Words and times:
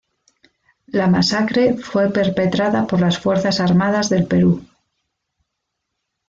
La 0.87 1.05
masacre 1.05 1.77
fue 1.77 2.11
perpetrada 2.11 2.87
por 2.87 2.99
las 3.01 3.19
Fuerzas 3.19 3.59
Armadas 3.59 4.09
del 4.09 4.25
Perú. 4.25 4.65